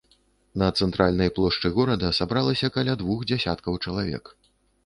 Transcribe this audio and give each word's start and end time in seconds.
На 0.61 0.69
цэнтральнай 0.85 1.29
плошчы 1.35 1.71
горада 1.77 2.11
сабралася 2.21 2.73
каля 2.79 2.99
двух 3.05 3.23
дзесяткаў 3.33 3.79
чалавек. 3.85 4.35